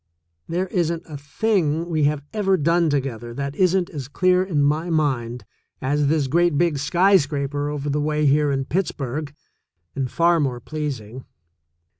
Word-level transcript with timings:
There 0.49 0.65
isn't 0.69 1.03
a 1.05 1.15
thing 1.15 1.87
we 1.87 2.05
have 2.05 2.23
ever 2.33 2.57
done 2.57 2.89
together 2.89 3.35
that 3.35 3.55
isn't 3.55 3.87
as 3.91 4.07
clear 4.07 4.43
in 4.43 4.63
my 4.63 4.89
mind 4.89 5.45
as 5.79 6.07
this 6.07 6.25
great 6.25 6.57
big 6.57 6.79
skyscraper 6.79 7.69
over 7.69 7.87
the 7.87 8.01
way 8.01 8.25
here 8.25 8.49
in 8.51 8.65
Pittsburgh, 8.65 9.31
md 9.95 10.09
far 10.09 10.39
more 10.39 10.59
pleasing. 10.59 11.25